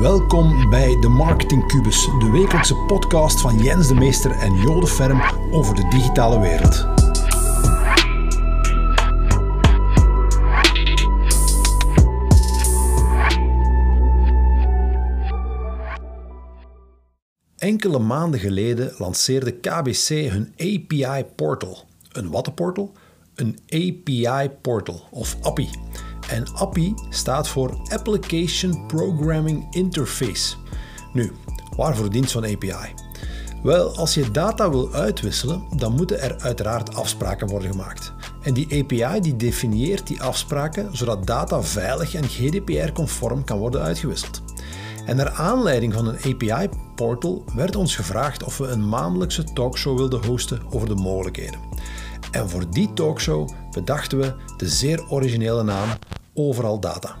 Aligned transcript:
Welkom 0.00 0.70
bij 0.70 0.96
de 1.00 1.08
Marketing 1.08 1.66
Cubus, 1.66 2.04
de 2.04 2.30
wekelijkse 2.30 2.74
podcast 2.74 3.40
van 3.40 3.58
Jens 3.58 3.88
de 3.88 3.94
Meester 3.94 4.30
en 4.30 4.54
Jode 4.54 4.86
Ferm 4.86 5.22
over 5.52 5.74
de 5.74 5.88
digitale 5.88 6.40
wereld. 6.40 6.86
Enkele 17.56 17.98
maanden 17.98 18.40
geleden 18.40 18.94
lanceerde 18.98 19.52
KBC 19.52 20.08
hun 20.08 20.54
API 20.56 21.24
Portal. 21.36 21.78
Een 22.12 22.30
wattenportal? 22.30 22.92
Een 23.34 23.58
API 23.68 24.50
Portal 24.60 25.02
of 25.10 25.36
API. 25.42 25.70
En 26.30 26.46
API 26.54 26.94
staat 27.08 27.48
voor 27.48 27.80
Application 27.88 28.86
Programming 28.86 29.66
Interface. 29.70 30.56
Nu, 31.12 31.32
waarvoor 31.76 32.10
dient 32.10 32.30
zo'n 32.30 32.44
API? 32.44 32.94
Wel, 33.62 33.96
als 33.96 34.14
je 34.14 34.30
data 34.30 34.70
wil 34.70 34.92
uitwisselen, 34.92 35.62
dan 35.76 35.94
moeten 35.94 36.20
er 36.20 36.40
uiteraard 36.40 36.94
afspraken 36.94 37.46
worden 37.46 37.70
gemaakt. 37.70 38.12
En 38.42 38.54
die 38.54 38.82
API 38.82 39.20
die 39.20 39.36
definieert 39.36 40.06
die 40.06 40.22
afspraken 40.22 40.96
zodat 40.96 41.26
data 41.26 41.62
veilig 41.62 42.14
en 42.14 42.28
GDPR-conform 42.28 43.44
kan 43.44 43.58
worden 43.58 43.80
uitgewisseld. 43.80 44.42
En 45.06 45.16
naar 45.16 45.30
aanleiding 45.30 45.92
van 45.92 46.06
een 46.06 46.34
API-portal 46.34 47.44
werd 47.54 47.76
ons 47.76 47.96
gevraagd 47.96 48.44
of 48.44 48.58
we 48.58 48.66
een 48.66 48.88
maandelijkse 48.88 49.44
talkshow 49.44 49.96
wilden 49.96 50.26
hosten 50.26 50.62
over 50.70 50.88
de 50.88 50.94
mogelijkheden. 50.94 51.60
En 52.30 52.48
voor 52.48 52.70
die 52.70 52.92
talkshow 52.92 53.48
bedachten 53.70 54.18
we 54.18 54.34
de 54.56 54.68
zeer 54.68 55.10
originele 55.10 55.62
naam 55.62 55.88
Overal 56.34 56.80
Data. 56.80 57.16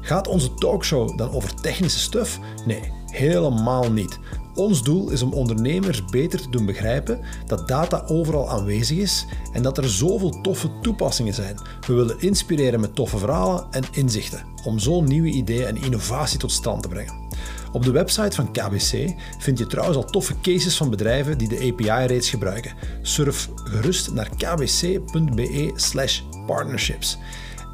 Gaat 0.00 0.28
onze 0.28 0.54
talkshow 0.54 1.18
dan 1.18 1.30
over 1.30 1.54
technische 1.54 1.98
stuff? 1.98 2.38
Nee, 2.66 2.92
helemaal 3.06 3.92
niet. 3.92 4.18
Ons 4.54 4.82
doel 4.82 5.10
is 5.10 5.22
om 5.22 5.32
ondernemers 5.32 6.04
beter 6.04 6.40
te 6.40 6.50
doen 6.50 6.66
begrijpen 6.66 7.20
dat 7.46 7.68
data 7.68 8.02
overal 8.06 8.50
aanwezig 8.50 8.98
is 8.98 9.26
en 9.52 9.62
dat 9.62 9.78
er 9.78 9.88
zoveel 9.88 10.40
toffe 10.40 10.70
toepassingen 10.80 11.34
zijn. 11.34 11.56
We 11.86 11.94
willen 11.94 12.20
inspireren 12.20 12.80
met 12.80 12.94
toffe 12.94 13.18
verhalen 13.18 13.66
en 13.70 13.84
inzichten 13.92 14.44
om 14.64 14.78
zo 14.78 15.00
nieuwe 15.00 15.28
ideeën 15.28 15.66
en 15.66 15.82
innovatie 15.82 16.38
tot 16.38 16.52
stand 16.52 16.82
te 16.82 16.88
brengen. 16.88 17.28
Op 17.72 17.84
de 17.84 17.90
website 17.90 18.36
van 18.36 18.52
KBC 18.52 19.14
vind 19.38 19.58
je 19.58 19.66
trouwens 19.66 19.96
al 19.96 20.04
toffe 20.04 20.34
cases 20.42 20.76
van 20.76 20.90
bedrijven 20.90 21.38
die 21.38 21.48
de 21.48 21.72
API 21.72 22.06
reeds 22.06 22.30
gebruiken. 22.30 22.74
Surf 23.02 23.48
gerust 23.54 24.12
naar 24.12 24.28
kbc.be/partnerships. 24.36 27.18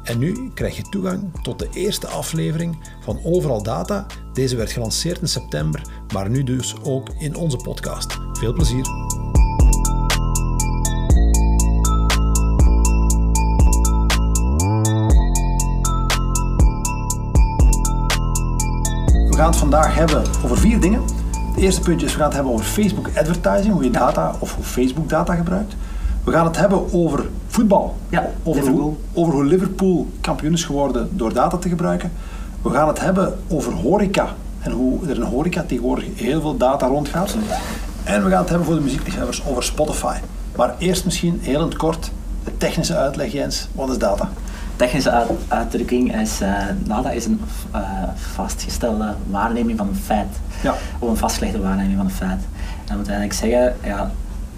En 0.07 0.19
nu 0.19 0.51
krijg 0.53 0.75
je 0.75 0.89
toegang 0.89 1.41
tot 1.41 1.59
de 1.59 1.69
eerste 1.73 2.07
aflevering 2.07 2.77
van 2.99 3.19
Overal 3.23 3.63
Data. 3.63 4.05
Deze 4.33 4.55
werd 4.55 4.71
gelanceerd 4.71 5.21
in 5.21 5.27
september, 5.27 5.81
maar 6.13 6.29
nu 6.29 6.43
dus 6.43 6.75
ook 6.83 7.09
in 7.17 7.35
onze 7.35 7.57
podcast. 7.57 8.17
Veel 8.33 8.53
plezier! 8.53 8.83
We 19.27 19.43
gaan 19.43 19.49
het 19.49 19.55
vandaag 19.55 19.95
hebben 19.95 20.23
over 20.43 20.57
vier 20.57 20.79
dingen. 20.79 21.01
Het 21.53 21.57
eerste 21.57 21.81
puntje 21.81 22.05
is 22.05 22.11
we 22.11 22.17
gaan 22.17 22.27
het 22.27 22.35
hebben 22.35 22.53
over 22.53 22.65
Facebook 22.65 23.07
advertising, 23.15 23.73
hoe 23.73 23.83
je 23.83 23.91
data 23.91 24.35
of 24.39 24.55
hoe 24.55 24.63
Facebook 24.63 25.09
data 25.09 25.35
gebruikt. 25.35 25.75
We 26.27 26.33
gaan 26.33 26.45
het 26.45 26.57
hebben 26.57 26.93
over 26.93 27.25
voetbal. 27.47 27.95
Ja, 28.09 28.29
over, 28.43 28.61
hoe, 28.61 28.69
Liverpool. 28.69 28.97
over 29.13 29.33
hoe 29.33 29.45
Liverpool 29.45 30.07
kampioen 30.21 30.53
is 30.53 30.63
geworden 30.63 31.09
door 31.11 31.33
data 31.33 31.57
te 31.57 31.69
gebruiken. 31.69 32.11
We 32.61 32.69
gaan 32.69 32.87
het 32.87 32.99
hebben 32.99 33.39
over 33.47 33.73
horeca 33.73 34.27
en 34.59 34.71
hoe 34.71 35.07
er 35.07 35.15
in 35.15 35.21
horeca 35.21 35.63
tegenwoordig 35.67 36.05
heel 36.15 36.41
veel 36.41 36.57
data 36.57 36.87
rondgaat. 36.87 37.35
En 38.03 38.23
we 38.23 38.29
gaan 38.29 38.39
het 38.39 38.49
hebben 38.49 38.67
voor 38.67 38.75
de 38.75 38.81
muziekliefhebbers 38.81 39.45
over 39.45 39.63
Spotify. 39.63 40.17
Maar 40.55 40.75
eerst 40.77 41.05
misschien 41.05 41.39
heel 41.41 41.59
in 41.59 41.65
het 41.65 41.75
kort 41.77 42.11
de 42.43 42.57
technische 42.57 42.95
uitleg, 42.95 43.31
Jens. 43.31 43.67
Wat 43.71 43.89
is 43.89 43.97
data? 43.97 44.29
Technische 44.75 45.11
uit- 45.11 45.29
uitdrukking 45.47 46.19
is, 46.21 46.41
eh 46.41 46.51
data 46.83 47.09
is 47.11 47.25
een 47.25 47.41
eh, 47.71 47.81
vastgestelde 48.33 49.13
waarneming 49.29 49.77
van 49.77 49.87
een 49.87 49.95
feit. 49.95 50.27
Ja. 50.63 50.75
Of 50.99 51.09
een 51.09 51.17
vastgelegde 51.17 51.59
waarneming 51.59 51.95
van 51.97 52.05
een 52.05 52.11
feit. 52.11 52.39
En 52.85 52.97
dat 52.97 53.07
wil 53.07 53.15
eigenlijk 53.15 53.33
zeggen, 53.33 53.75
ja, 53.83 54.11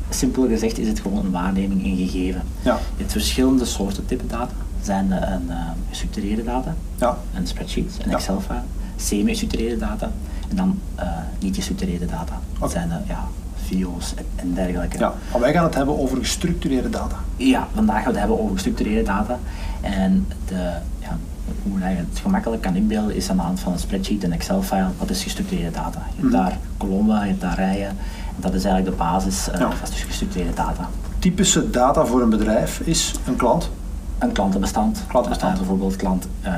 simpel 0.09 0.47
gezegd 0.47 0.77
is 0.77 0.87
het 0.87 0.99
gewoon 0.99 1.25
een 1.25 1.31
waarneming, 1.31 1.85
een 1.85 1.97
gegeven. 2.07 2.41
Ja. 2.61 2.73
Je 2.73 2.99
hebt 3.01 3.11
verschillende 3.11 3.65
soorten 3.65 4.05
type 4.05 4.27
data. 4.27 4.53
Zijn 4.81 5.11
eh, 5.11 5.31
een 5.31 5.49
eh, 5.49 5.55
gestructureerde 5.89 6.43
data, 6.43 6.75
Ja. 6.95 7.17
een 7.33 7.47
spreadsheet, 7.47 7.97
een 8.03 8.09
Ja. 8.09 8.15
Excel-file, 8.15 8.61
semi-gestructureerde 8.95 9.77
data 9.77 10.11
en 10.49 10.55
dan 10.55 10.79
eh, 10.95 11.07
niet-gestructureerde 11.39 12.05
data. 12.05 12.39
Dat 12.59 12.71
zijn 12.71 12.91
eh, 12.91 12.97
ja, 13.07 13.27
video's 13.65 14.13
en, 14.15 14.25
en 14.35 14.53
dergelijke. 14.53 14.97
ja. 14.97 15.13
Maar 15.31 15.41
wij 15.41 15.53
gaan 15.53 15.63
het 15.63 15.75
hebben 15.75 15.99
over 15.99 16.17
gestructureerde 16.17 16.89
data. 16.89 17.15
Ja, 17.35 17.67
vandaag 17.73 17.95
gaan 17.95 18.03
we 18.05 18.09
het 18.11 18.19
hebben 18.19 18.39
over 18.39 18.53
gestructureerde 18.53 19.03
data. 19.03 19.39
En 19.81 20.27
de, 20.47 20.71
ja, 20.99 21.17
hoe 21.63 21.79
je 21.79 21.85
het 21.85 22.19
gemakkelijk 22.21 22.61
kan 22.61 22.75
inbeelden 22.75 23.15
is 23.15 23.29
aan 23.29 23.35
de 23.35 23.41
hand 23.41 23.59
van 23.59 23.71
een 23.73 23.79
spreadsheet, 23.79 24.23
een 24.23 24.33
Excel-file, 24.33 24.87
wat 24.97 25.09
is 25.09 25.23
gestructureerde 25.23 25.71
data. 25.71 25.99
Je 25.99 26.21
hebt 26.21 26.33
Mhm. 26.33 26.41
daar 26.43 26.57
kolommen, 26.77 27.21
je 27.21 27.27
hebt 27.27 27.41
daar 27.41 27.55
rijen. 27.55 27.87
En 27.87 27.95
dat 28.39 28.53
is 28.53 28.63
eigenlijk 28.63 28.97
de 28.97 29.03
basis, 29.03 29.45
Ja. 29.59 29.69
is 29.83 29.89
dus 29.89 30.03
gestructureerde 30.03 30.53
data. 30.53 30.89
Typische 31.19 31.69
data 31.69 32.05
voor 32.05 32.21
een 32.21 32.29
bedrijf 32.29 32.79
is 32.79 33.13
een 33.27 33.35
klant. 33.35 33.69
Een 34.17 34.31
klantenbestand. 34.31 35.03
Klantenbestand. 35.07 35.51
Eh, 35.53 35.57
bijvoorbeeld 35.59 35.95
klant, 35.95 36.27
eh, 36.41 36.53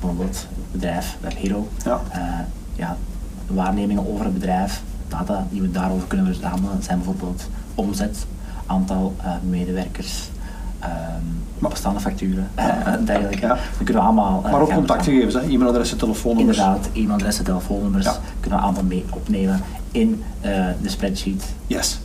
bijvoorbeeld 0.00 0.46
bedrijf, 0.72 1.16
WebHero. 1.20 1.68
Ja. 1.84 2.00
Ja, 2.74 2.96
waarnemingen 3.46 4.08
over 4.12 4.24
het 4.24 4.34
bedrijf, 4.34 4.82
data 5.08 5.46
die 5.50 5.60
we 5.60 5.70
daarover 5.70 6.06
kunnen 6.08 6.26
verzamelen, 6.26 6.82
zijn 6.82 6.98
bijvoorbeeld 6.98 7.48
omzet, 7.74 8.26
aantal 8.66 9.14
medewerkers, 9.48 10.30
Maar- 11.58 11.70
bestaande 11.70 12.00
facturen, 12.00 12.48
en 12.84 13.04
dergelijke. 13.04 13.46
Ja. 13.46 13.48
Dat 13.54 13.58
kunnen 13.84 13.94
we 13.94 14.00
allemaal... 14.08 14.42
eh, 14.44 14.50
Maar 14.52 14.60
ook 14.60 14.72
contactgegevens, 14.72 15.34
hè? 15.34 15.40
e-mailadressen, 15.40 15.98
telefoonnummers. 15.98 16.58
Inderdaad, 16.58 16.88
e-mailadressen, 16.92 17.44
telefoonnummers, 17.44 18.04
Ja. 18.04 18.16
kunnen 18.40 18.58
we 18.58 18.64
allemaal 18.64 18.82
mee 18.84 19.04
opnemen 19.14 19.60
in 19.90 20.22
eh, 20.40 20.50
de 20.82 20.88
spreadsheet, 20.88 21.44
Yes. 21.66 22.00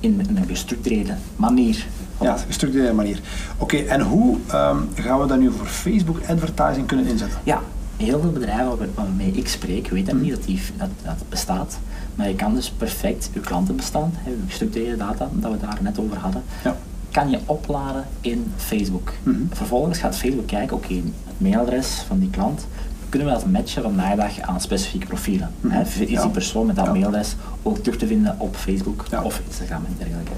in 0.00 0.20
een 0.36 0.44
gestructureerde 0.46 1.14
manier. 1.36 1.86
Ja, 2.20 2.36
gestructureerde 2.46 2.92
manier. 2.92 3.20
Oké, 3.58 3.76
en 3.76 4.00
hoe 4.00 4.36
ehm, 4.50 4.76
gaan 4.94 5.20
we 5.20 5.26
dat 5.26 5.38
nu 5.38 5.50
voor 5.52 5.66
Facebook 5.66 6.20
advertising 6.28 6.86
kunnen 6.86 7.06
inzetten? 7.06 7.38
Ja, 7.44 7.60
heel 7.96 8.20
veel 8.20 8.32
bedrijven 8.32 8.78
waar- 8.78 8.88
waarmee 8.94 9.30
ik 9.30 9.48
spreek 9.48 9.88
weten 9.88 10.20
niet 10.20 10.30
dat, 10.30 10.44
die, 10.44 10.60
dat 10.76 10.88
dat 11.02 11.16
bestaat. 11.28 11.78
Maar 12.14 12.28
je 12.28 12.34
kan 12.34 12.54
dus 12.54 12.70
perfect 12.70 13.30
je 13.32 13.40
klantenbestand, 13.40 14.14
je 14.24 14.36
gestructureerde 14.46 14.96
data, 14.96 15.28
dat 15.32 15.50
we 15.52 15.58
daar 15.58 15.78
net 15.80 15.98
over 15.98 16.16
hadden, 16.16 16.42
Ja. 16.64 16.76
Kan 17.16 17.30
je 17.30 17.38
opladen 17.46 18.04
in 18.20 18.52
Facebook. 18.56 19.12
Mhm. 19.22 19.36
Vervolgens 19.52 19.98
gaat 19.98 20.16
Facebook 20.16 20.46
kijken, 20.46 20.76
oké, 20.76 20.94
het 20.94 21.04
mailadres 21.38 22.02
van 22.06 22.18
die 22.18 22.30
klant, 22.30 22.66
kunnen 23.08 23.28
we 23.28 23.34
dat 23.34 23.46
matchen 23.46 23.82
vandaag 23.82 24.40
aan 24.40 24.60
specifieke 24.60 25.06
profielen? 25.06 25.50
Mhm. 25.60 25.80
Is 25.80 25.94
Ja. 26.08 26.22
die 26.22 26.30
persoon 26.30 26.66
met 26.66 26.76
dat 26.76 26.84
Ja. 26.84 26.90
mailadres 26.92 27.36
ook 27.62 27.78
terug 27.78 27.98
te 27.98 28.06
vinden 28.06 28.34
op 28.38 28.56
Facebook 28.56 29.04
Ja. 29.10 29.22
of 29.22 29.40
Instagram 29.46 29.84
en 29.86 29.94
dergelijke? 29.98 30.30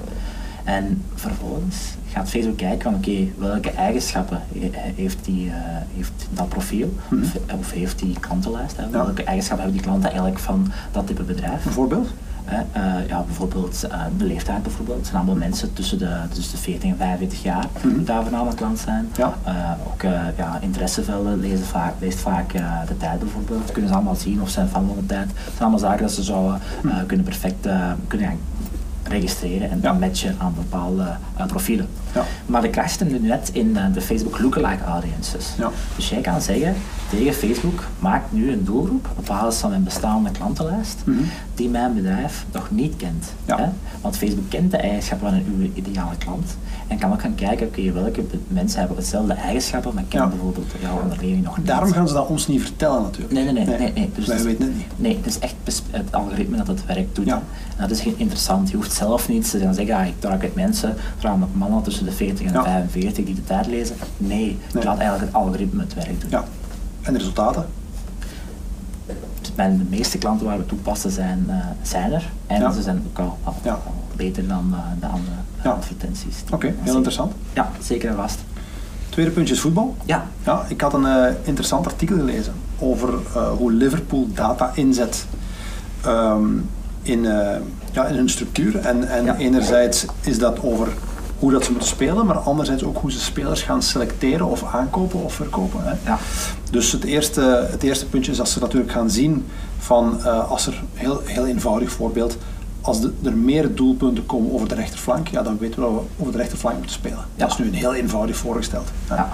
En 0.63 1.01
vervolgens 1.15 1.77
gaat 2.11 2.29
Facebook 2.29 2.57
kijken 2.57 2.81
van 2.81 2.95
oké, 2.95 3.27
welke 3.37 3.71
eigenschappen 3.71 4.41
he- 4.59 4.69
heeft, 4.95 5.25
die, 5.25 5.49
eh, 5.49 5.55
heeft 5.95 6.27
dat 6.33 6.49
profiel 6.49 6.93
Mhm. 7.09 7.23
of, 7.23 7.37
of 7.59 7.71
heeft 7.71 7.99
die 7.99 8.19
klantenlijst? 8.19 8.77
Hè? 8.77 8.89
Welke 8.89 9.23
eigenschappen 9.23 9.65
hebben 9.65 9.71
die 9.81 9.81
klanten 9.91 10.09
eigenlijk 10.09 10.39
van 10.39 10.71
dat 10.91 11.07
type 11.07 11.23
bedrijf? 11.23 11.65
Een 11.65 11.71
voorbeeld? 11.71 12.09
Eh, 12.71 13.07
ja, 13.07 13.21
bijvoorbeeld 13.25 13.83
eh, 13.83 14.01
de 14.17 14.25
leeftijd 14.25 14.63
bijvoorbeeld. 14.63 14.97
Het 14.97 15.05
zijn 15.05 15.17
allemaal 15.17 15.35
mensen 15.35 15.73
tussen 15.73 15.97
de, 15.97 16.15
tussen 16.33 16.51
de 16.55 16.61
40 16.61 16.89
en 16.89 16.97
45 16.97 17.43
jaar 17.43 17.65
Mhm. 17.83 17.95
die 17.95 18.03
daar 18.03 18.21
voornamelijk 18.21 18.57
klant 18.57 18.79
zijn. 18.79 19.09
Ja. 19.17 19.33
Eh, 19.43 19.53
ook 19.87 20.01
ja, 20.37 20.57
interessevelden, 20.61 21.39
lezen 21.39 21.65
vaak, 21.65 21.93
leest 21.99 22.19
vaak 22.19 22.51
de 22.87 22.97
tijd 22.97 23.19
bijvoorbeeld. 23.19 23.71
Kunnen 23.71 23.89
ze 23.89 23.95
allemaal 23.95 24.15
zien 24.15 24.41
of 24.41 24.49
zijn 24.49 24.67
van 24.67 24.91
de 24.99 25.05
tijd. 25.05 25.25
Het 25.27 25.37
zijn 25.45 25.59
allemaal 25.59 25.79
zaken 25.79 26.01
dat 26.01 26.11
ze 26.11 26.23
zouden 26.23 26.59
eh, 26.85 26.97
kunnen 27.07 27.25
perfect 27.25 27.67
kunnen 28.07 28.37
registreren 29.03 29.69
en 29.69 29.77
Mhm. 29.77 29.85
Ja. 29.87 29.93
matchen 29.93 30.35
aan 30.37 30.53
bepaalde 30.55 31.05
profielen. 31.47 31.87
Ja. 32.13 32.23
Maar 32.45 32.61
de 32.61 33.05
nu 33.05 33.19
net 33.19 33.49
in 33.53 33.77
eh, 33.77 33.83
de 33.93 34.01
Facebook 34.01 34.39
lookalike 34.39 34.83
audiences. 34.83 35.47
Ja. 35.57 35.69
Dus 35.95 36.09
jij 36.09 36.21
kan 36.21 36.41
zeggen 36.41 36.75
tegen 37.09 37.33
Facebook, 37.33 37.83
maak 37.99 38.23
nu 38.29 38.51
een 38.51 38.63
doelgroep 38.63 39.09
op 39.17 39.25
basis 39.25 39.59
van 39.59 39.69
mijn 39.69 39.83
bestaande 39.83 40.31
klantenlijst 40.31 40.97
Mhm. 41.03 41.17
die 41.55 41.69
mijn 41.69 41.93
bedrijf 41.93 42.45
nog 42.51 42.71
niet 42.71 42.95
kent. 42.95 43.33
Hè? 43.45 43.65
Want 44.01 44.17
Facebook 44.17 44.49
kent 44.49 44.71
de 44.71 44.77
eigenschappen 44.77 45.29
van 45.29 45.41
uw 45.59 45.69
ideale 45.73 46.17
klant 46.17 46.57
en 46.87 46.97
kan 46.97 47.11
ook 47.11 47.21
gaan 47.21 47.35
kijken, 47.35 47.67
oké, 47.67 47.91
welke 47.91 48.23
mensen 48.47 48.79
hebben 48.79 48.97
hetzelfde 48.97 49.33
eigenschappen, 49.33 49.93
maar 49.93 50.03
kennen 50.07 50.29
bijvoorbeeld 50.29 50.65
jouw 50.81 51.01
onderneming 51.01 51.43
nog 51.43 51.57
niet. 51.57 51.67
Daarom 51.67 51.91
gaan 51.91 52.07
ze 52.07 52.13
dat 52.13 52.27
ons 52.27 52.47
niet 52.47 52.61
vertellen 52.61 53.01
natuurlijk. 53.01 53.33
Nee, 53.33 53.43
nee, 53.43 53.53
nee. 53.65 53.77
nee, 53.77 53.91
nee. 53.93 54.09
Dus 54.15 54.25
wij 54.25 54.43
weten 54.43 54.65
het 54.65 54.75
niet. 54.75 54.85
Nee, 54.95 55.17
het 55.17 55.25
is 55.25 55.39
echt 55.39 55.55
het 55.91 56.11
algoritme 56.11 56.57
dat 56.57 56.67
het 56.67 56.85
werk 56.85 57.15
doet. 57.15 57.27
En 57.27 57.41
dat 57.77 57.91
is 57.91 58.03
interessant. 58.05 58.69
Je 58.69 58.75
hoeft 58.75 58.93
zelf 58.93 59.29
niet 59.29 59.49
te 59.49 59.59
gaan 59.59 59.73
zeggen, 59.73 59.95
ah, 59.95 60.05
ik 60.07 60.13
target 60.19 60.55
mensen, 60.55 60.95
vooral 61.17 61.37
met 61.37 61.55
mannen 61.55 61.77
tussen 61.99 62.17
de 62.17 62.25
40 62.25 62.45
en 62.45 62.51
de 62.53 62.57
Ja. 62.59 62.63
45 62.63 63.25
die 63.25 63.35
de 63.35 63.43
tijd 63.43 63.67
lezen. 63.67 63.95
Nee, 64.17 64.37
Nee. 64.39 64.57
je 64.71 64.83
laat 64.83 64.97
eigenlijk 64.99 65.31
het 65.31 65.41
algoritme 65.43 65.81
het 65.81 65.93
werk 65.93 66.21
doen. 66.21 66.29
Ja. 66.29 66.43
En 67.01 67.13
de 67.13 67.19
resultaten? 67.19 67.65
de 69.55 69.85
meeste 69.89 70.17
klanten 70.17 70.45
waar 70.45 70.57
we 70.57 70.65
toepassen 70.65 71.11
zijn, 71.11 71.45
uh, 71.49 71.55
zijn 71.81 72.11
er. 72.11 72.29
En 72.47 72.61
Ja. 72.61 72.71
ze 72.71 72.81
zijn 72.81 73.03
ook 73.07 73.19
al, 73.19 73.37
al- 73.43 73.55
Ja. 73.63 73.71
al 73.71 73.93
beter 74.15 74.47
dan 74.47 74.69
eh, 74.73 74.79
de 74.99 75.05
andere 75.05 75.31
eh, 75.57 75.63
Ja. 75.63 75.69
advertenties. 75.71 76.35
Oké, 76.51 76.73
heel 76.81 76.95
interessant. 76.95 77.33
Ja, 77.53 77.69
zeker 77.81 78.09
en 78.09 78.15
vast. 78.15 78.39
Tweede 79.09 79.31
puntje 79.31 79.53
is 79.53 79.59
voetbal. 79.59 79.95
Ja, 80.05 80.25
Ja, 80.45 80.63
ik 80.67 80.81
had 80.81 80.93
een 80.93 81.05
eh, 81.05 81.33
interessant 81.43 81.85
artikel 81.85 82.15
gelezen 82.17 82.53
over 82.79 83.09
eh, 83.35 83.51
hoe 83.51 83.71
Liverpool 83.71 84.27
data 84.33 84.71
inzet 84.73 85.25
ehm, 86.03 86.43
in, 87.01 87.25
eh, 87.25 87.57
ja, 87.91 88.05
in 88.05 88.15
hun 88.15 88.29
structuur. 88.29 88.75
En, 88.79 89.09
en 89.09 89.35
enerzijds 89.35 90.05
is 90.21 90.39
dat 90.39 90.61
over 90.63 90.87
hoe 91.39 91.51
dat 91.51 91.63
ze 91.65 91.71
moeten 91.71 91.89
spelen, 91.89 92.25
maar 92.25 92.37
anderzijds 92.37 92.83
ook 92.83 92.97
hoe 92.97 93.11
ze 93.11 93.19
spelers 93.19 93.61
gaan 93.61 93.81
selecteren 93.81 94.45
of 94.47 94.63
aankopen 94.73 95.23
of 95.23 95.33
verkopen. 95.33 95.79
Hè. 95.83 95.93
ja, 96.09 96.17
Dus 96.71 96.91
het 96.91 97.03
eerste, 97.03 97.67
het 97.71 97.83
eerste 97.83 98.05
puntje 98.05 98.31
is 98.31 98.37
dat 98.37 98.49
ze 98.49 98.59
natuurlijk 98.59 98.91
gaan 98.91 99.09
zien 99.09 99.45
van 99.77 100.19
eh, 100.23 100.49
als 100.49 100.67
er, 100.67 100.83
heel, 100.93 101.21
heel 101.25 101.45
eenvoudig 101.45 101.91
voorbeeld, 101.91 102.37
als 102.81 103.01
de- 103.01 103.13
er 103.23 103.33
meer 103.37 103.75
doelpunten 103.75 104.25
komen 104.25 104.53
over 104.53 104.67
de 104.67 104.75
rechterflank, 104.75 105.27
ja, 105.27 105.41
dan 105.41 105.57
weten 105.57 105.75
we 105.79 105.85
dat 105.89 105.91
we 105.95 106.01
over 106.21 106.31
de 106.31 106.37
rechterflank 106.37 106.75
moeten 106.77 106.95
spelen. 106.95 107.17
Ja. 107.35 107.45
Dat 107.45 107.51
is 107.51 107.57
nu 107.57 107.65
een 107.67 107.73
heel 107.73 107.93
eenvoudig 107.93 108.35
voorgesteld. 108.35 108.87
hè. 109.07 109.15
Ja. 109.15 109.29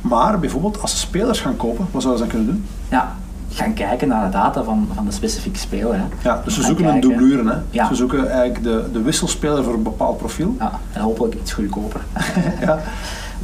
Maar 0.00 0.38
bijvoorbeeld 0.38 0.82
als 0.82 0.90
ze 0.90 0.96
spelers 0.96 1.40
gaan 1.40 1.56
kopen, 1.56 1.86
wat 1.90 2.02
zouden 2.02 2.24
ze 2.26 2.30
dan 2.30 2.38
kunnen 2.42 2.54
doen? 2.54 2.66
ja. 2.88 3.16
Gaan 3.58 3.74
kijken 3.74 4.08
naar 4.08 4.24
de 4.24 4.30
data 4.32 4.62
van, 4.62 4.88
van 4.94 5.04
de 5.04 5.10
specifieke 5.12 5.58
speler. 5.58 5.94
Hè. 5.94 6.04
Ja, 6.22 6.40
dus 6.44 6.54
ze 6.54 6.60
Gaan 6.60 6.68
zoeken 6.68 6.94
een 6.94 7.00
doublure. 7.00 7.48
Hè. 7.50 7.56
Ja. 7.70 7.86
Ze 7.88 7.94
zoeken 7.94 8.30
eigenlijk 8.30 8.62
de, 8.62 8.84
de 8.92 9.02
wisselspeler 9.02 9.64
voor 9.64 9.74
een 9.74 9.82
bepaald 9.82 10.16
profiel. 10.18 10.54
Ja, 10.58 10.80
en 10.92 11.00
hopelijk 11.00 11.34
iets 11.34 11.52
goedkoper. 11.52 12.00
Ja. 12.60 12.78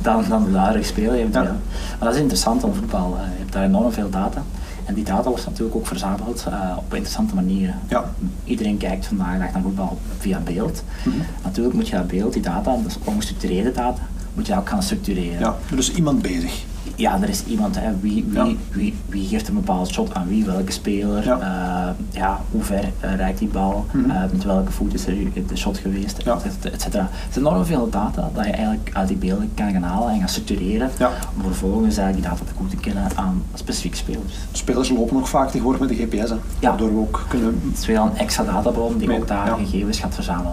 dan, 0.03 0.25
dan 0.29 0.53
de 0.53 0.59
huidige 0.59 0.85
speler 0.85 1.15
eventueel. 1.15 1.45
Ja. 1.45 1.57
Maar 1.99 2.09
dat 2.09 2.15
is 2.15 2.21
interessant 2.21 2.65
aan 2.65 2.75
voetbal. 2.75 3.17
Eh, 3.21 3.23
Je 3.33 3.39
hebt 3.39 3.53
daar 3.53 3.65
enorm 3.65 3.93
veel 3.93 4.11
data. 4.11 4.43
En 4.85 4.95
die 4.95 5.05
data 5.05 5.29
wordt 5.29 5.47
natuurlijk 5.47 5.77
ook 5.77 5.87
verzameld 5.87 6.45
eh, 6.49 6.77
op 6.77 6.95
interessante 6.95 7.35
manieren. 7.35 7.75
Ja. 7.89 8.05
Iedereen 8.45 8.77
kijkt 8.77 9.07
vandaag 9.07 9.33
de 9.33 9.39
dag 9.39 9.53
naar 9.53 9.63
voetbal 9.63 9.99
via 10.19 10.39
beeld. 10.39 10.83
Mhm. 11.05 11.17
Natuurlijk 11.43 11.75
moet 11.75 11.89
je 11.89 11.97
dat 11.97 12.07
beeld, 12.09 12.33
die 12.33 12.43
data, 12.43 12.71
dat 12.77 12.87
is 12.87 12.99
ongestructureerde 13.05 13.73
data, 13.73 14.01
moet 14.35 14.47
je 14.47 14.57
ook 14.57 14.69
gaan 14.69 14.83
structureren. 14.83 15.39
Ja, 15.39 15.55
er 15.71 15.79
is 15.79 15.93
iemand 15.93 16.23
bezig. 16.23 16.65
Ja, 16.97 17.19
er 17.23 17.29
is 17.29 17.45
iemand, 17.45 17.77
hè, 17.81 17.91
wie, 18.01 18.25
wie, 18.29 18.39
Ja. 18.45 18.47
wie, 18.73 18.95
wie 19.09 19.27
geeft 19.29 19.49
een 19.49 19.55
bepaald 19.55 19.89
shot 19.89 20.15
aan 20.15 20.29
wie, 20.29 20.45
welke 20.45 20.73
speler, 20.73 21.25
Ja. 21.25 21.39
ja, 21.41 21.95
ja 22.11 22.41
hoe 22.51 22.63
ver 22.63 22.85
eh, 23.01 23.15
reikt 23.17 23.39
die 23.39 23.49
bal, 23.49 23.87
Mhm. 23.93 24.11
eh, 24.11 24.21
met 24.33 24.45
welke 24.45 24.73
voet 24.73 24.95
is 24.95 25.07
er 25.07 25.15
de 25.47 25.57
shot 25.57 25.79
geweest, 25.79 26.23
Ja. 26.25 26.39
et, 26.45 26.73
et 26.73 26.83
cetera. 26.83 27.03
Er 27.03 27.09
is 27.31 27.37
enorm 27.37 27.65
veel 27.65 27.91
data 27.91 28.31
dat 28.35 28.45
je 28.45 28.51
eigenlijk 28.51 28.91
uit 28.93 29.09
die 29.09 29.17
beelden 29.17 29.51
kan 29.55 29.71
gaan 29.73 29.83
halen 29.83 30.13
en 30.13 30.19
gaan 30.19 30.29
structureren, 30.29 30.91
om 31.37 31.43
vervolgens 31.43 31.97
eigenlijk 31.97 32.15
die 32.15 32.23
data 32.39 32.53
te 32.53 32.59
goed 32.61 32.71
te 32.71 32.77
kennen 32.77 33.05
aan 33.15 33.43
specifieke 33.55 33.97
spelers. 33.97 34.35
Spelers 34.53 34.89
lopen 34.91 35.17
ook 35.17 35.27
vaak 35.27 35.47
tegenwoordig 35.47 35.81
met 35.81 35.89
de 35.89 35.95
GPS, 35.95 36.31
hè, 36.31 36.37
waardoor 36.61 36.93
we 36.95 36.99
ook 37.01 37.25
kunnen... 37.29 37.61
Het 37.71 37.79
is 37.79 37.87
weer 37.87 37.99
een 37.99 38.17
extra 38.17 38.45
databron 38.45 38.99
die 38.99 39.09
Nee, 39.09 39.17
ook 39.19 39.29
daar 39.29 39.57
gegevens 39.59 39.99
gaat 39.99 40.15
verzamelen. 40.15 40.53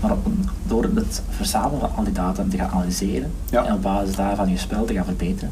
Maar 0.00 0.10
op, 0.10 0.26
door 0.66 0.82
het 0.94 1.22
verzamelen 1.28 1.80
van 1.80 1.90
al 1.96 2.04
die 2.04 2.12
data 2.12 2.42
te 2.50 2.56
gaan 2.56 2.70
analyseren 2.70 3.30
en 3.50 3.72
op 3.72 3.82
basis 3.82 4.16
daarvan 4.16 4.48
je 4.48 4.56
spel 4.58 4.84
te 4.84 4.94
gaan 4.94 5.04
verbeteren, 5.04 5.50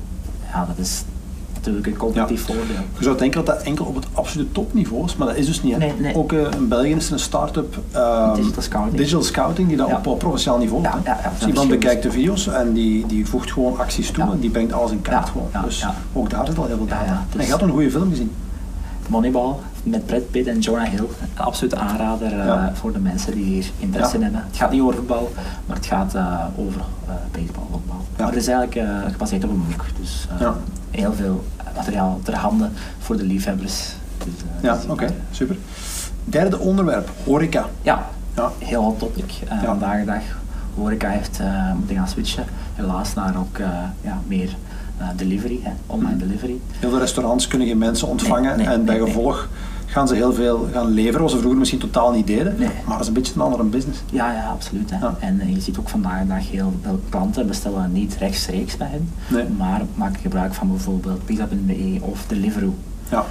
ja, 0.53 0.65
dat 0.67 0.79
is 0.79 1.03
natuurlijk 1.55 1.87
een 1.87 1.97
competitief 1.97 2.45
voordeel. 2.45 2.65
Je 2.99 3.05
zou 3.05 3.19
denken 3.19 3.45
dat 3.45 3.57
dat 3.57 3.65
enkel 3.67 3.85
op 3.85 3.95
het 3.95 4.07
absolute 4.13 4.53
topniveau 4.53 5.05
is, 5.05 5.17
maar 5.17 5.27
dat 5.27 5.37
is 5.37 5.47
dus 5.47 5.63
niet. 5.63 5.77
Nee, 5.79 5.93
nee. 5.99 6.15
Ook 6.17 6.33
eh, 6.33 6.39
in 6.57 6.69
België 6.69 6.95
is 6.95 7.07
er 7.07 7.13
een 7.13 7.19
start-up 7.19 7.79
ehm, 7.93 8.35
Digital 8.35 8.63
scouting. 8.63 8.97
digital 8.97 9.23
scouting 9.23 9.69
die 9.69 9.77
dat 9.77 9.89
Ja. 9.89 10.01
op, 10.05 10.19
provinciaal 10.19 10.59
niveau 10.59 10.83
doet. 10.83 10.93
dus 11.39 11.49
iemand 11.49 11.69
bekijkt 11.69 12.03
de 12.03 12.11
video's 12.11 12.47
en 12.47 12.73
die, 12.73 13.07
die 13.07 13.27
voegt 13.27 13.53
gewoon 13.53 13.79
acties 13.79 14.11
toe 14.11 14.25
en 14.25 14.39
die 14.41 14.51
brengt 14.51 14.73
alles 14.73 14.91
in 14.91 15.03
kaart 15.03 15.29
gewoon. 15.29 15.49
dus 15.65 15.87
ook 16.13 16.31
daar 16.31 16.47
zit 16.47 16.59
al 16.59 16.67
heel 16.67 16.77
veel 16.77 16.87
data. 16.87 17.27
En 17.37 17.45
je 17.45 17.51
had 17.51 17.63
een 17.63 17.71
goede 17.71 17.91
film 17.91 18.11
gezien. 18.11 18.31
Moneyball 19.09 19.55
met 19.83 20.07
Brad 20.07 20.31
Pitt 20.31 20.47
en 20.47 20.59
Jonah 20.59 20.89
Hill. 20.89 20.99
Een 21.21 21.45
absolute 21.45 21.77
aanrader 21.77 22.33
eh, 22.39 22.47
Ja. 22.47 22.71
voor 22.75 22.93
de 22.93 22.99
mensen 22.99 23.33
die 23.35 23.45
hier 23.45 23.71
interesse 23.79 24.15
in 24.15 24.21
Ja. 24.21 24.25
hebben. 24.27 24.45
Het 24.49 24.57
gaat 24.57 24.71
niet 24.71 24.81
over 24.81 24.95
voetbal, 24.95 25.33
maar 25.67 25.77
het 25.77 25.87
gaat 25.87 26.15
eh, 26.15 26.45
over 26.57 26.81
eh 27.07 27.15
baseball, 27.33 27.65
voetbal. 27.71 27.97
Ja. 28.17 28.25
Maar 28.25 28.27
het 28.33 28.37
is 28.37 28.49
eigenlijk 28.49 28.89
gebaseerd 29.13 29.45
op 29.45 29.51
een 29.51 29.65
boek. 29.69 29.85
Dus 30.01 30.27
heel 30.91 31.13
veel 31.13 31.45
materiaal 31.77 32.21
ter 32.23 32.35
handen 32.37 32.73
voor 32.99 33.17
de 33.17 33.25
liefhebbers. 33.25 33.93
Dus, 34.25 34.33
Ja, 34.61 34.75
dus- 34.75 34.85
oké, 34.87 35.07
super. 35.31 35.57
Derde 36.25 36.59
onderwerp, 36.59 37.11
horeca. 37.25 37.67
Ja, 37.83 38.07
Ja. 38.37 38.51
heel 38.59 38.83
hot 38.83 38.99
topic. 38.99 39.33
Vandaag 39.65 39.99
de 39.99 40.05
dag, 40.05 40.23
horeca 40.75 41.09
heeft 41.09 41.41
moeten 41.77 41.97
gaan 41.97 42.09
switchen. 42.09 42.45
Helaas 42.75 43.15
naar 43.15 43.37
ook 43.39 43.57
ja, 44.01 44.21
meer 44.27 44.57
delivery, 45.17 45.61
hè, 45.63 45.71
online 45.87 46.17
delivery. 46.17 46.57
Heel 46.79 46.91
veel 46.91 46.99
restaurants 46.99 47.47
kunnen 47.49 47.69
geen 47.69 47.79
mensen 47.79 48.09
ontvangen 48.09 48.57
nee, 48.57 48.67
en 48.67 48.85
bij 48.85 48.99
gevolg 48.99 49.49
gaan 49.87 50.09
ze 50.09 50.15
heel 50.15 50.33
veel 50.33 50.69
gaan 50.73 50.87
leveren 50.89 51.21
wat 51.21 51.31
ze 51.31 51.37
vroeger 51.39 51.59
misschien 51.59 51.79
totaal 51.79 52.13
niet 52.13 52.27
deden. 52.27 52.55
Nee. 52.59 52.69
Maar 52.85 52.93
dat 52.93 53.01
is 53.01 53.07
een 53.07 53.13
beetje 53.13 53.35
een 53.35 53.41
andere 53.41 53.63
business. 53.63 54.01
Ja, 54.11 54.33
ja, 54.33 54.49
absoluut. 54.49 54.91
Hè. 54.91 54.99
Ja. 54.99 55.15
En 55.21 55.41
eh, 55.41 55.55
je 55.55 55.61
ziet 55.61 55.79
ook 55.79 55.89
vandaag 55.89 56.27
dag 56.27 56.51
heel 56.51 56.73
veel 56.83 57.01
klanten 57.09 57.47
bestellen 57.47 57.93
niet 57.93 58.17
rechtstreeks 58.19 58.77
bij 58.77 58.89
hen, 58.91 59.09
Nee. 59.29 59.45
maar 59.57 59.83
maken 59.95 60.21
gebruik 60.21 60.55
van 60.55 60.69
bijvoorbeeld 60.69 61.25
pizza.be 61.25 61.99
of 62.01 62.25
Deliveroo. 62.27 62.75
Ja, 63.11 63.25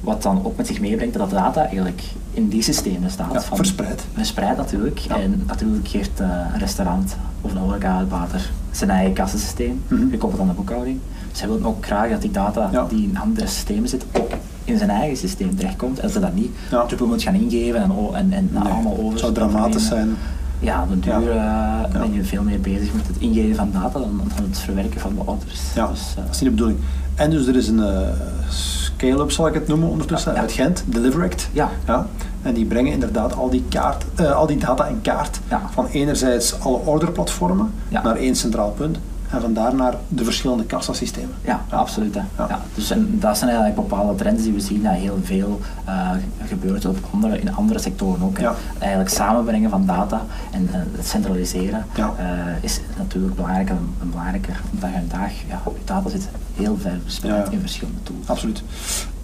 Wat 0.00 0.22
dan 0.22 0.44
ook 0.44 0.56
met 0.56 0.66
zich 0.66 0.80
meebrengt 0.80 1.14
dat 1.18 1.28
de 1.30 1.34
data 1.36 1.60
eigenlijk 1.60 2.02
in 2.30 2.48
die 2.48 2.62
systemen 2.62 3.10
staat. 3.10 3.32
ja 3.32 3.40
van- 3.40 3.56
verspreid. 3.56 4.04
Verspreid 4.14 4.56
natuurlijk. 4.56 5.00
En 5.08 5.42
natuurlijk 5.46 5.88
heeft 5.88 6.20
eh, 6.20 6.28
een 6.52 6.58
restaurant 6.58 7.16
of 7.40 7.50
een 7.50 7.56
horeca-uitbater 7.58 8.50
zijn 8.72 8.90
eigen 8.90 9.12
kassensysteem, 9.14 9.82
Mhm. 9.88 10.10
gekoppeld 10.10 10.40
aan 10.40 10.48
de 10.48 10.52
boekhouding. 10.52 10.98
Zij 11.32 11.48
willen 11.48 11.64
ook 11.66 11.86
graag 11.86 12.10
dat 12.10 12.20
die 12.20 12.30
data 12.30 12.68
Ja. 12.72 12.84
die 12.88 13.02
in 13.08 13.18
andere 13.18 13.46
systemen 13.46 13.88
zit, 13.88 14.04
ook 14.12 14.30
in 14.64 14.78
zijn 14.78 14.90
eigen 14.90 15.16
systeem 15.16 15.56
terechtkomt. 15.56 15.96
En 15.96 16.02
dat 16.02 16.12
ze 16.12 16.20
dat 16.20 16.34
niet 16.34 16.50
Ja. 16.70 16.84
dubbel 16.84 17.06
moet 17.06 17.22
gaan 17.22 17.34
ingeven 17.34 17.82
en, 17.82 17.90
en, 18.14 18.32
en 18.32 18.48
Nee, 18.52 18.62
allemaal 18.72 18.92
over. 18.96 19.10
Het 19.10 19.18
zou 19.20 19.32
dramatisch 19.32 19.86
zijn. 19.86 20.16
Ja, 20.60 20.82
op 20.82 20.88
den 20.88 21.00
duur 21.00 21.30
eh, 21.30 21.34
Ja. 21.36 21.88
ben 21.92 22.12
je 22.12 22.24
veel 22.24 22.42
meer 22.42 22.60
bezig 22.60 22.94
met 22.94 23.06
het 23.06 23.16
ingeven 23.18 23.56
van 23.56 23.70
data 23.72 23.98
dan, 23.98 24.20
dan 24.36 24.44
het 24.48 24.58
verwerken 24.58 25.00
van 25.00 25.14
de 25.14 25.20
orders. 25.24 25.60
Ja, 25.74 25.86
Dus, 25.86 26.00
eh, 26.16 26.24
dat 26.24 26.34
is 26.34 26.40
niet 26.40 26.50
de 26.50 26.56
bedoeling. 26.56 26.78
En 27.14 27.30
dus 27.30 27.46
er 27.46 27.56
is 27.56 27.68
een 27.68 27.82
eh, 27.82 28.08
scale-up, 28.48 29.30
zal 29.30 29.46
ik 29.46 29.54
het 29.54 29.68
noemen 29.68 29.88
ondertussen, 29.88 30.34
uit 30.36 30.52
Gent, 30.52 30.84
Deliveract. 30.86 31.48
ja, 31.52 31.70
Ja, 31.86 32.06
en 32.42 32.54
die 32.54 32.64
brengen 32.64 32.92
inderdaad 32.92 33.36
al 33.36 33.50
die, 33.50 33.64
kaart, 33.68 34.04
eh, 34.14 34.36
al 34.36 34.46
die 34.46 34.56
data 34.56 34.86
in 34.86 35.00
kaart. 35.00 35.40
Ja. 35.48 35.62
Van 35.72 35.86
enerzijds 35.86 36.60
alle 36.60 36.78
orderplatformen 36.84 37.74
naar 37.88 38.16
één 38.16 38.36
centraal 38.36 38.70
punt. 38.70 38.98
En 39.32 39.40
van 39.40 39.52
daar 39.54 39.74
naar 39.74 39.94
de 40.08 40.24
verschillende 40.24 40.64
kassasystemen. 40.64 41.34
ja, 41.44 41.64
absoluut. 41.70 42.14
Hè. 42.14 42.20
Ja. 42.38 42.46
Ja. 42.48 42.60
Dus 42.74 42.90
en 42.90 43.18
dat 43.20 43.38
zijn 43.38 43.50
eigenlijk 43.50 43.88
bepaalde 43.88 44.14
trends 44.14 44.42
die 44.42 44.52
we 44.52 44.60
zien, 44.60 44.82
dat 44.82 44.92
heel 44.92 45.18
veel 45.22 45.60
eh, 45.84 46.10
gebeurt 46.46 46.84
op 46.86 46.96
andere, 47.12 47.38
in 47.40 47.54
andere 47.54 47.78
sectoren 47.78 48.22
ook. 48.22 48.38
Ja. 48.38 48.54
Eigenlijk 48.78 49.10
samenbrengen 49.10 49.70
van 49.70 49.86
data 49.86 50.22
en 50.50 50.68
het 50.70 51.06
centraliseren 51.06 51.86
Ja. 51.94 52.12
eh, 52.18 52.64
is 52.64 52.80
natuurlijk 52.98 53.34
belangrijker 53.34 53.76
en 54.00 54.10
belangrijker 54.10 54.60
dag 54.70 54.92
en 54.92 55.06
dag. 55.08 55.30
Ja, 55.48 55.60
je 55.64 55.84
data 55.84 56.08
zit 56.08 56.28
heel 56.54 56.76
ver 56.80 56.98
verspreid 57.02 57.34
Ja, 57.34 57.44
ja. 57.44 57.50
in 57.50 57.60
verschillende 57.60 58.02
tools. 58.02 58.26
Absoluut. 58.28 58.62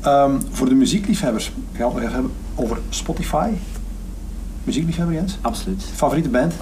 Ehm, 0.01 0.33
voor 0.51 0.69
de 0.69 0.75
muziekliefhebbers, 0.75 1.45
gaan 1.45 1.55
we 1.73 1.83
het 1.85 1.93
nog 1.93 2.01
even 2.03 2.13
hebben 2.13 2.33
over 2.55 2.79
Spotify. 2.89 3.49
Muziekliefhebber 4.65 5.15
Jens? 5.15 5.39
Absoluut. 5.41 5.83
Favoriete 5.95 6.29
band? 6.29 6.55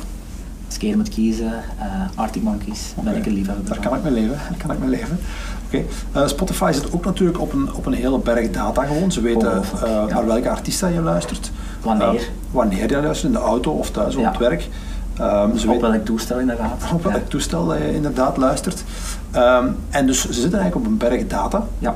Hier 0.80 0.96
moet 0.96 1.08
kiezen, 1.08 1.52
eh, 1.78 1.84
Arctic 2.14 2.42
Monkeys, 2.42 2.92
ben 2.94 3.08
Oké, 3.08 3.18
ik 3.18 3.26
een 3.26 3.32
liefhebber 3.32 3.68
Daar 3.68 3.80
kan 3.80 3.96
ik 3.96 4.02
mee 4.02 4.12
leven. 4.12 4.38
Daar 4.48 4.58
kan 4.58 4.70
ik 4.70 4.78
mee 4.78 4.88
leven. 4.88 5.18
Oké. 5.66 6.28
Spotify 6.28 6.70
zit 6.74 6.92
ook 6.92 7.04
natuurlijk 7.04 7.40
op 7.40 7.52
een, 7.52 7.74
op 7.74 7.86
een 7.86 7.92
hele 7.92 8.18
berg 8.18 8.50
data 8.50 8.84
gewoon. 8.84 9.12
Ze 9.12 9.20
weten 9.20 9.62
ja. 9.84 10.06
naar 10.06 10.26
welke 10.26 10.50
artiest 10.50 10.80
dat 10.80 10.92
je 10.92 11.00
luistert. 11.00 11.50
Wanneer. 11.80 12.14
Eh, 12.14 12.20
wanneer 12.50 12.90
je 12.90 13.02
luistert, 13.02 13.34
in 13.34 13.38
de 13.40 13.44
auto 13.44 13.72
of 13.72 13.90
thuis 13.90 14.16
of 14.16 14.26
op 14.26 14.28
het 14.28 14.38
werk. 14.38 14.68
Ehm, 15.16 15.56
ze 15.56 15.70
Op 15.70 15.80
welk 15.80 16.04
toestel 16.04 16.38
inderdaad. 16.38 16.82
op 16.94 17.02
welk 17.02 17.16
Ja. 17.16 17.22
toestel 17.28 17.74
je 17.74 17.94
inderdaad 17.94 18.36
luistert. 18.36 18.84
Ehm, 19.30 19.68
en 19.90 20.06
dus 20.06 20.20
ze 20.20 20.32
zitten 20.32 20.58
eigenlijk 20.60 20.86
op 20.86 20.92
een 20.92 20.96
berg 20.96 21.26
data. 21.26 21.66
Ja. 21.78 21.94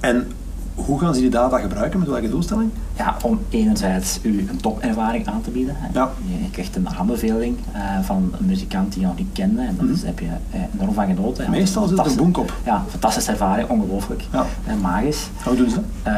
En 0.00 0.32
hoe 0.74 0.98
gaan 0.98 1.14
ze 1.14 1.20
die 1.20 1.30
data 1.30 1.58
gebruiken? 1.58 1.98
Met 1.98 2.08
welke 2.08 2.28
doelstelling? 2.30 2.70
ja, 2.96 3.16
om 3.22 3.40
enerzijds 3.48 4.18
u 4.22 4.46
een 4.50 4.60
topervaring 4.60 5.26
aan 5.26 5.40
te 5.42 5.50
bieden. 5.50 5.76
Ja. 5.92 6.10
Je 6.42 6.50
krijgt 6.50 6.76
een 6.76 6.88
aanbeveling 6.88 7.56
eh, 7.72 7.80
van 8.02 8.32
een 8.38 8.46
muzikant 8.46 8.92
die 8.92 9.00
je 9.00 9.06
nog 9.06 9.16
niet 9.16 9.28
kende 9.32 9.60
en 9.62 9.76
daar 9.76 9.86
Mhm. 9.86 10.06
heb 10.06 10.18
je 10.18 10.26
eh, 10.50 10.60
enorm 10.80 10.94
van 10.94 11.06
genoten. 11.06 11.50
Meestal 11.50 11.82
zit 11.88 11.98
er 11.98 12.04
een 12.04 12.10
fantastisch- 12.10 12.16
boomkop. 12.22 12.54
Ja, 12.64 12.84
fantastische 12.90 13.30
ervaring, 13.30 13.68
ongelooflijk. 13.68 14.24
Ja. 14.32 14.44
En 14.66 14.80
magisch. 14.80 15.28
Hoe 15.44 15.56
doen 15.56 15.68
ze 15.70 15.74
dat? 15.74 15.84
Eh, 16.02 16.12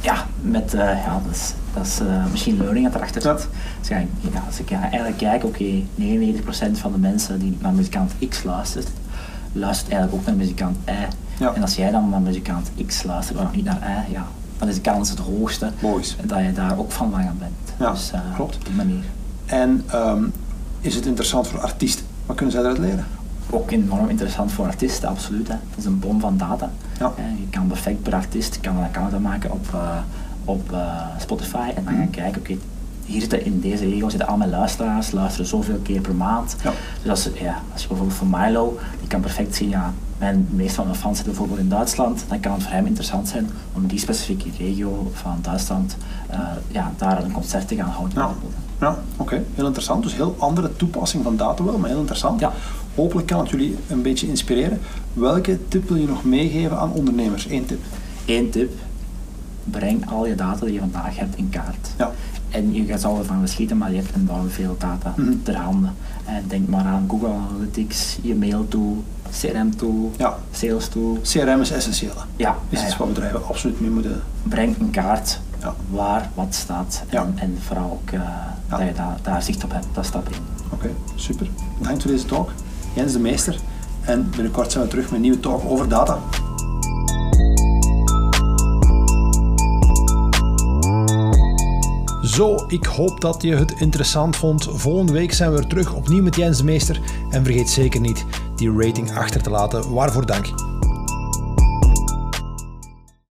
ja, 0.00 0.26
met, 0.40 0.74
eh, 0.74 0.80
ja, 1.04 1.20
dat 1.26 1.34
is, 1.34 1.54
dat 1.74 1.86
is 1.86 2.00
eh, 2.00 2.06
machine 2.30 2.56
learning 2.58 2.86
dat 2.86 2.94
erachter 2.94 3.22
Ja. 3.22 3.36
zit. 3.38 3.48
Dus 3.78 3.88
ja, 3.88 3.96
ja, 4.32 4.42
als 4.46 4.60
ik 4.60 4.70
eigenlijk 4.70 5.16
kijk, 5.16 5.44
oké, 5.44 5.64
99% 5.94 6.78
van 6.78 6.92
de 6.92 6.98
mensen 6.98 7.38
die 7.38 7.56
naar 7.60 7.72
muzikant 7.72 8.12
X 8.28 8.42
luistert, 8.42 8.88
luistert 9.52 9.90
eigenlijk 9.92 10.20
ook 10.22 10.26
naar 10.26 10.36
muzikant 10.36 10.76
Y. 10.86 10.90
Ja. 11.40 11.54
En 11.54 11.62
als 11.62 11.74
jij 11.74 11.90
dan 11.90 12.08
naar 12.08 12.20
muzikant 12.20 12.70
X 12.86 13.02
luistert, 13.02 13.36
maar 13.36 13.46
nog 13.46 13.54
niet 13.54 13.64
naar 13.64 14.06
Y, 14.08 14.12
ja, 14.12 14.26
dan 14.58 14.68
is 14.68 14.74
de 14.74 14.80
kans 14.80 15.10
het 15.10 15.18
hoogste 15.18 15.70
dat 16.26 16.38
je 16.38 16.52
daar 16.52 16.78
ook 16.78 16.92
van 16.92 17.10
langer 17.10 17.34
bent. 17.38 17.52
Ja, 17.78 17.90
dus, 17.90 18.10
eh, 18.12 18.20
klopt. 18.34 18.56
Op 18.56 18.64
die 18.64 18.74
manier. 18.74 19.04
En 19.46 19.84
ehm, 19.86 20.22
is 20.80 20.94
het 20.94 21.06
interessant 21.06 21.48
voor 21.48 21.60
artiesten? 21.60 22.06
Wat 22.26 22.36
kunnen 22.36 22.54
zij 22.54 22.62
eruit 22.64 22.78
leren? 22.78 23.06
Ook 23.50 23.70
enorm 23.70 24.08
interessant 24.08 24.52
voor 24.52 24.66
artiesten, 24.66 25.08
absoluut. 25.08 25.48
Hè. 25.48 25.54
Het 25.54 25.78
is 25.78 25.84
een 25.84 25.98
bom 25.98 26.20
van 26.20 26.36
data. 26.36 26.70
Ja. 26.98 27.12
Eh, 27.16 27.24
Je 27.38 27.48
kan 27.50 27.66
perfect 27.66 28.02
per 28.02 28.14
artiest 28.14 28.60
kan 28.60 28.76
een 28.76 28.84
account 28.84 29.18
maken 29.22 29.50
op, 29.52 29.66
eh, 29.74 29.98
op 30.44 30.72
uh, 30.72 31.06
Spotify 31.18 31.70
en 31.76 31.84
dan 31.84 31.94
gaan 31.94 32.10
kijken, 32.10 32.40
oké, 32.40 32.56
hier 33.10 33.20
zitten 33.20 33.44
in 33.44 33.60
deze 33.60 33.84
regio 33.84 34.08
zitten 34.08 34.28
al 34.28 34.36
mijn 34.36 34.50
luisteraars, 34.50 35.10
luisteren 35.10 35.46
zoveel 35.46 35.78
keer 35.82 36.00
per 36.00 36.14
maand. 36.14 36.56
Ja. 36.62 36.72
Dus 37.02 37.10
als, 37.10 37.28
ja, 37.34 37.62
als 37.72 37.82
je 37.82 37.88
bijvoorbeeld 37.88 38.18
van 38.18 38.30
Milo, 38.30 38.78
die 38.98 39.08
kan 39.08 39.20
perfect 39.20 39.54
zien, 39.54 39.68
ja, 39.68 39.92
mijn 40.18 40.48
meeste 40.50 40.74
van 40.74 40.84
mijn 40.84 40.98
fans 40.98 41.16
zitten 41.16 41.34
bijvoorbeeld 41.34 41.60
in 41.60 41.68
Duitsland, 41.68 42.24
dan 42.28 42.40
kan 42.40 42.52
het 42.52 42.62
voor 42.62 42.72
hem 42.72 42.86
interessant 42.86 43.28
zijn 43.28 43.50
om 43.72 43.86
die 43.86 43.98
specifieke 43.98 44.48
regio 44.58 45.10
van 45.14 45.38
Duitsland, 45.42 45.96
uh, 46.30 46.38
ja, 46.68 46.92
daar 46.96 47.24
een 47.24 47.32
concert 47.32 47.68
te 47.68 47.74
gaan 47.74 47.88
houden. 47.88 48.18
Ja, 48.18 48.30
ja 48.80 48.98
oké, 49.16 49.42
heel 49.54 49.66
interessant. 49.66 50.02
Dus 50.02 50.14
heel 50.14 50.34
andere 50.38 50.76
toepassing 50.76 51.22
van 51.22 51.36
data 51.36 51.64
wel, 51.64 51.78
maar 51.78 51.88
heel 51.88 51.98
interessant. 51.98 52.40
Ja. 52.40 52.52
Hopelijk 52.94 53.26
kan 53.26 53.40
het 53.40 53.50
jullie 53.50 53.76
een 53.88 54.02
beetje 54.02 54.28
inspireren. 54.28 54.80
Welke 55.12 55.58
tip 55.68 55.88
wil 55.88 55.96
je 55.96 56.06
nog 56.06 56.24
meegeven 56.24 56.78
aan 56.78 56.92
ondernemers? 56.92 57.50
Eén 57.50 57.66
tip. 57.66 57.80
Eén 58.26 58.50
tip. 58.50 58.72
Breng 59.64 60.10
al 60.10 60.26
je 60.26 60.34
data 60.34 60.64
die 60.64 60.74
je 60.74 60.80
vandaag 60.80 61.16
hebt 61.16 61.36
in 61.36 61.48
kaart. 61.48 61.90
Ja. 61.98 62.12
En 62.50 62.72
je 62.72 62.98
zal 62.98 63.18
ervan 63.18 63.38
verschieten, 63.38 63.78
maar 63.78 63.90
je 63.90 63.96
hebt 63.96 64.16
enorm 64.16 64.48
veel 64.48 64.76
data 64.78 65.14
mm 65.16 65.42
ter 65.42 65.56
handen. 65.56 65.94
En 66.24 66.44
denk 66.46 66.68
maar 66.68 66.84
aan 66.84 67.04
Google 67.08 67.28
Analytics, 67.28 68.18
je 68.22 68.34
mail 68.34 68.68
tool, 68.68 69.04
CRM 69.40 69.76
tool, 69.76 70.12
ja. 70.16 70.38
sales 70.52 70.88
tool. 70.88 71.18
CRM 71.22 71.60
is 71.60 71.70
essentieel. 71.70 72.12
Ja. 72.36 72.58
Is 72.68 72.82
iets 72.82 72.96
wat 72.96 73.08
bedrijven 73.08 73.46
absoluut 73.46 73.80
mee 73.80 73.90
moeten. 73.90 74.22
Breng 74.42 74.78
een 74.78 74.90
kaart 74.90 75.40
ja. 75.60 75.74
waar 75.90 76.30
wat 76.34 76.54
staat 76.54 77.02
en, 77.08 77.32
en 77.36 77.58
vooral 77.66 77.90
ook 77.90 78.10
uh, 78.10 78.20
dat 78.68 78.78
je 78.78 78.92
daar, 78.92 79.16
daar 79.22 79.42
zicht 79.42 79.64
op 79.64 79.72
hebt. 79.72 79.86
Dat 79.92 80.06
stap 80.06 80.28
in. 80.28 80.38
Oké, 80.72 80.90
super. 81.14 81.48
Bedankt 81.78 82.02
voor 82.02 82.10
deze 82.10 82.24
talk. 82.24 82.50
Jens 82.94 83.12
de 83.12 83.18
Meester. 83.18 83.56
En 84.00 84.30
binnenkort 84.30 84.72
zijn 84.72 84.84
we 84.84 84.90
terug 84.90 85.04
met 85.04 85.14
een 85.14 85.20
nieuwe 85.20 85.40
talk 85.40 85.62
over 85.64 85.88
data. 85.88 86.18
Zo, 92.30 92.64
ik 92.68 92.84
hoop 92.84 93.20
dat 93.20 93.42
je 93.42 93.54
het 93.56 93.72
interessant 93.80 94.36
vond. 94.36 94.68
Volgende 94.72 95.12
week 95.12 95.32
zijn 95.32 95.52
we 95.52 95.58
er 95.58 95.66
terug 95.66 95.92
opnieuw 95.92 96.22
met 96.22 96.36
Jens 96.36 96.62
Meester. 96.62 97.00
En 97.30 97.44
vergeet 97.44 97.70
zeker 97.70 98.00
niet 98.00 98.24
die 98.56 98.72
rating 98.76 99.16
achter 99.16 99.42
te 99.42 99.50
laten. 99.50 99.92
Waarvoor 99.92 100.26
dank. 100.26 100.46